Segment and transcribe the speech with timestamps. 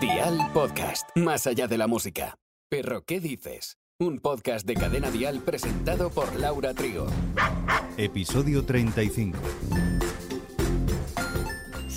[0.00, 2.38] Dial Podcast, más allá de la música.
[2.70, 3.76] Pero, ¿qué dices?
[3.98, 7.06] Un podcast de Cadena Dial presentado por Laura Trigo.
[7.98, 9.36] Episodio 35.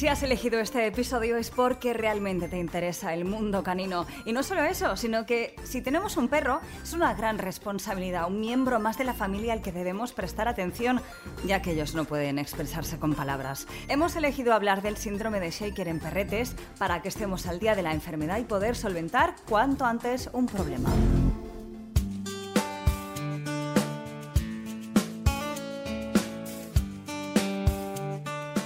[0.04, 4.06] Si has elegido este episodio es porque realmente te interesa el mundo canino.
[4.26, 8.42] Y no solo eso, sino que si tenemos un perro, es una gran responsabilidad, un
[8.42, 11.00] miembro más de la familia al que debemos prestar atención,
[11.46, 13.66] ya que ellos no pueden expresarse con palabras.
[13.88, 17.84] Hemos elegido hablar del síndrome de Shaker en perretes para que estemos al día de
[17.84, 20.90] la enfermedad y poder solventar cuanto antes un problema.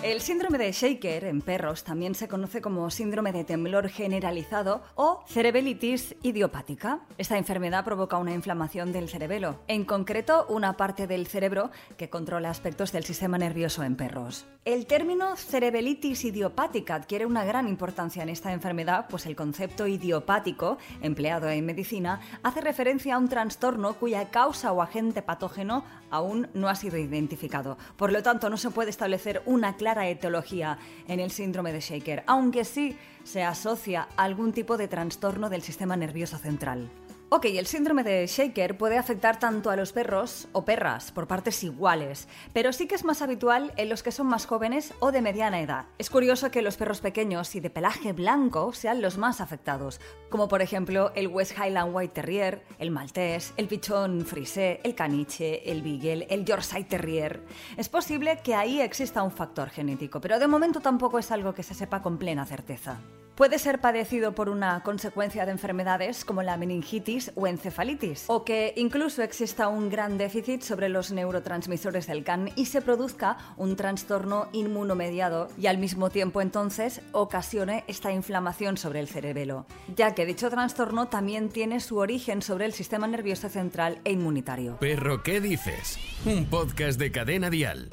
[0.08, 5.22] El síndrome de Shaker en perros también se conoce como síndrome de temblor generalizado o
[5.28, 7.02] cerebelitis idiopática.
[7.18, 12.50] Esta enfermedad provoca una inflamación del cerebelo, en concreto una parte del cerebro que controla
[12.50, 14.46] aspectos del sistema nervioso en perros.
[14.64, 20.78] El término cerebelitis idiopática adquiere una gran importancia en esta enfermedad, pues el concepto idiopático,
[21.02, 26.70] empleado en medicina, hace referencia a un trastorno cuya causa o agente patógeno aún no
[26.70, 27.78] ha sido identificado.
[27.98, 32.24] Por lo tanto, no se puede establecer una clara etiología en el síndrome de Shaker,
[32.28, 36.90] aunque sí se asocia a algún tipo de trastorno del sistema nervioso central.
[37.30, 41.62] Ok, el síndrome de Shaker puede afectar tanto a los perros o perras por partes
[41.62, 45.22] iguales, pero sí que es más habitual en los que son más jóvenes o de
[45.22, 45.88] mediana edad.
[45.98, 50.48] Es curioso que los perros pequeños y de pelaje blanco sean los más afectados, como
[50.48, 55.82] por ejemplo el West Highland White Terrier, el Maltés, el Pichón Frisé, el Caniche, el
[55.82, 57.44] Beagle, el Yorkshire Terrier.
[57.76, 61.64] Es posible que ahí exista un factor genético, pero de momento tampoco es algo que
[61.64, 63.02] se sepa con plena certeza.
[63.38, 68.74] Puede ser padecido por una consecuencia de enfermedades como la meningitis o encefalitis, o que
[68.78, 74.50] incluso exista un gran déficit sobre los neurotransmisores del CAN y se produzca un trastorno
[74.54, 80.50] inmunomediado y al mismo tiempo entonces ocasione esta inflamación sobre el cerebelo, ya que dicho
[80.50, 84.78] trastorno también tiene su origen sobre el sistema nervioso central e inmunitario.
[84.78, 86.00] Perro, ¿qué dices?
[86.26, 87.88] Un podcast de cadena dial.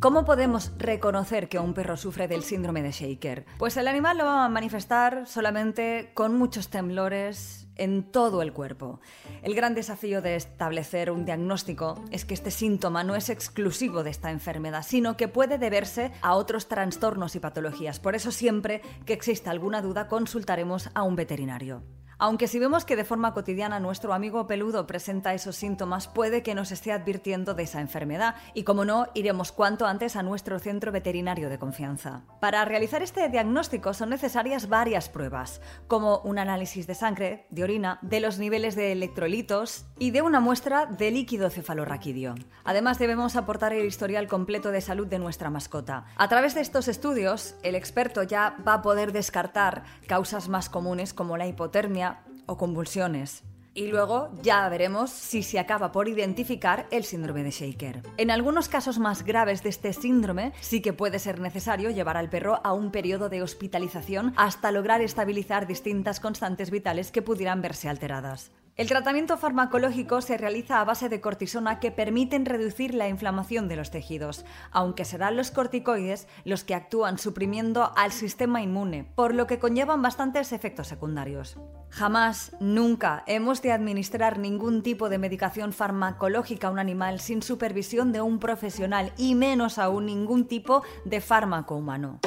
[0.00, 3.44] ¿Cómo podemos reconocer que un perro sufre del síndrome de Shaker?
[3.58, 9.00] Pues el animal lo va a manifestar solamente con muchos temblores en todo el cuerpo.
[9.42, 14.10] El gran desafío de establecer un diagnóstico es que este síntoma no es exclusivo de
[14.10, 17.98] esta enfermedad, sino que puede deberse a otros trastornos y patologías.
[17.98, 21.82] Por eso siempre que exista alguna duda consultaremos a un veterinario.
[22.20, 26.56] Aunque si vemos que de forma cotidiana nuestro amigo peludo presenta esos síntomas, puede que
[26.56, 30.90] nos esté advirtiendo de esa enfermedad y como no, iremos cuanto antes a nuestro centro
[30.90, 32.22] veterinario de confianza.
[32.40, 38.00] Para realizar este diagnóstico son necesarias varias pruebas, como un análisis de sangre, de orina,
[38.02, 42.34] de los niveles de electrolitos y de una muestra de líquido cefalorraquídeo.
[42.64, 46.06] Además debemos aportar el historial completo de salud de nuestra mascota.
[46.16, 51.14] A través de estos estudios, el experto ya va a poder descartar causas más comunes
[51.14, 52.07] como la hipotermia,
[52.48, 53.44] o convulsiones.
[53.74, 58.02] Y luego ya veremos si se acaba por identificar el síndrome de Shaker.
[58.16, 62.28] En algunos casos más graves de este síndrome, sí que puede ser necesario llevar al
[62.28, 67.88] perro a un periodo de hospitalización hasta lograr estabilizar distintas constantes vitales que pudieran verse
[67.88, 68.50] alteradas.
[68.78, 73.74] El tratamiento farmacológico se realiza a base de cortisona que permiten reducir la inflamación de
[73.74, 79.48] los tejidos, aunque serán los corticoides los que actúan suprimiendo al sistema inmune, por lo
[79.48, 81.58] que conllevan bastantes efectos secundarios.
[81.90, 88.12] Jamás, nunca hemos de administrar ningún tipo de medicación farmacológica a un animal sin supervisión
[88.12, 92.20] de un profesional y menos aún ningún tipo de fármaco humano.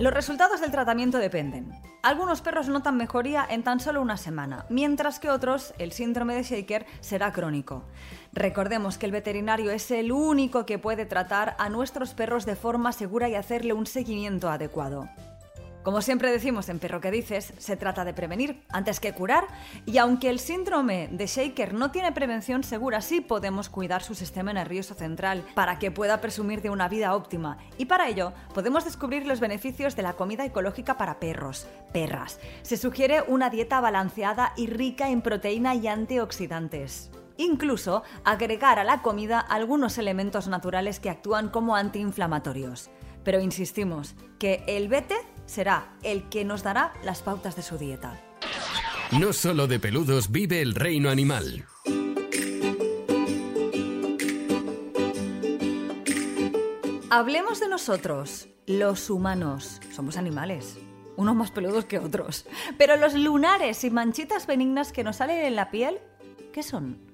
[0.00, 1.72] Los resultados del tratamiento dependen.
[2.04, 6.44] Algunos perros notan mejoría en tan solo una semana, mientras que otros, el síndrome de
[6.44, 7.82] Shaker, será crónico.
[8.32, 12.92] Recordemos que el veterinario es el único que puede tratar a nuestros perros de forma
[12.92, 15.08] segura y hacerle un seguimiento adecuado.
[15.82, 19.46] Como siempre decimos en Perro que Dices, se trata de prevenir antes que curar
[19.86, 24.52] y aunque el síndrome de Shaker no tiene prevención segura, sí podemos cuidar su sistema
[24.52, 29.26] nervioso central para que pueda presumir de una vida óptima y para ello podemos descubrir
[29.26, 32.38] los beneficios de la comida ecológica para perros, perras.
[32.62, 39.00] Se sugiere una dieta balanceada y rica en proteína y antioxidantes incluso agregar a la
[39.00, 42.90] comida algunos elementos naturales que actúan como antiinflamatorios.
[43.22, 45.14] Pero insistimos que el vete
[45.48, 48.20] será el que nos dará las pautas de su dieta.
[49.18, 51.64] No solo de peludos vive el reino animal.
[57.10, 59.80] Hablemos de nosotros, los humanos.
[59.90, 60.76] Somos animales.
[61.16, 62.46] unos más peludos que otros.
[62.76, 65.98] Pero los lunares y manchitas benignas que nos salen en la piel,
[66.52, 67.07] ¿qué son?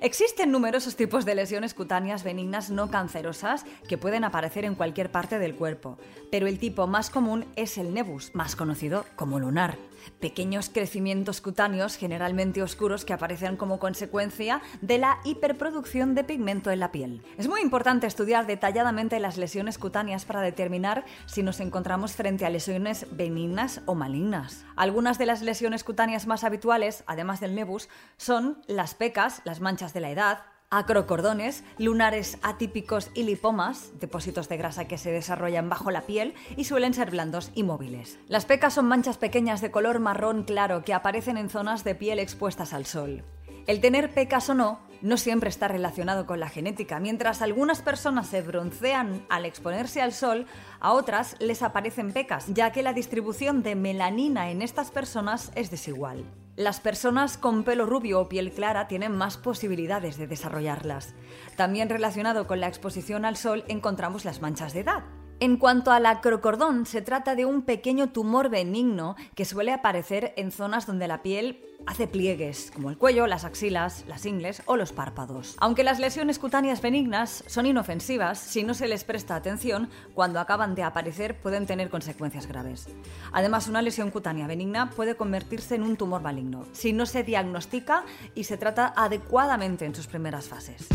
[0.00, 5.38] Existen numerosos tipos de lesiones cutáneas benignas no cancerosas que pueden aparecer en cualquier parte
[5.38, 5.98] del cuerpo,
[6.30, 9.76] pero el tipo más común es el nebus, más conocido como lunar.
[10.20, 16.80] Pequeños crecimientos cutáneos generalmente oscuros que aparecen como consecuencia de la hiperproducción de pigmento en
[16.80, 17.22] la piel.
[17.38, 22.50] Es muy importante estudiar detalladamente las lesiones cutáneas para determinar si nos encontramos frente a
[22.50, 24.64] lesiones benignas o malignas.
[24.76, 29.92] Algunas de las lesiones cutáneas más habituales, además del nebus, son las pecas, las manchas
[29.94, 35.90] de la edad, acrocordones, lunares atípicos y lipomas, depósitos de grasa que se desarrollan bajo
[35.90, 38.18] la piel y suelen ser blandos y móviles.
[38.28, 42.18] Las pecas son manchas pequeñas de color marrón claro que aparecen en zonas de piel
[42.18, 43.24] expuestas al sol.
[43.66, 47.00] El tener pecas o no no siempre está relacionado con la genética.
[47.00, 50.46] Mientras algunas personas se broncean al exponerse al sol,
[50.80, 55.70] a otras les aparecen pecas, ya que la distribución de melanina en estas personas es
[55.70, 56.24] desigual.
[56.56, 61.14] Las personas con pelo rubio o piel clara tienen más posibilidades de desarrollarlas.
[61.54, 65.04] También relacionado con la exposición al sol encontramos las manchas de edad.
[65.38, 70.50] En cuanto al acrocordón, se trata de un pequeño tumor benigno que suele aparecer en
[70.50, 74.94] zonas donde la piel hace pliegues, como el cuello, las axilas, las ingles o los
[74.94, 75.54] párpados.
[75.58, 80.74] Aunque las lesiones cutáneas benignas son inofensivas, si no se les presta atención, cuando acaban
[80.74, 82.88] de aparecer pueden tener consecuencias graves.
[83.30, 88.06] Además, una lesión cutánea benigna puede convertirse en un tumor maligno, si no se diagnostica
[88.34, 90.86] y se trata adecuadamente en sus primeras fases.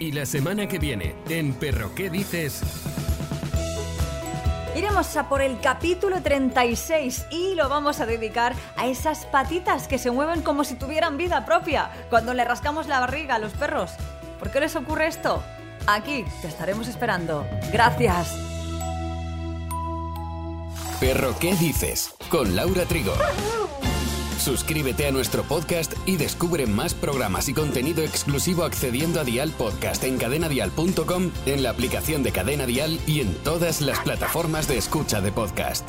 [0.00, 2.62] Y la semana que viene, en Perro, ¿qué dices?
[4.76, 9.98] Iremos a por el capítulo 36 y lo vamos a dedicar a esas patitas que
[9.98, 13.92] se mueven como si tuvieran vida propia cuando le rascamos la barriga a los perros.
[14.40, 15.40] ¿Por qué les ocurre esto?
[15.86, 17.46] Aquí te estaremos esperando.
[17.72, 18.34] Gracias.
[20.98, 22.12] Perro, ¿qué dices?
[22.28, 23.14] Con Laura Trigo.
[24.44, 30.04] Suscríbete a nuestro podcast y descubre más programas y contenido exclusivo accediendo a Dial Podcast
[30.04, 35.22] en cadenadial.com, en la aplicación de Cadena Dial y en todas las plataformas de escucha
[35.22, 35.88] de podcast.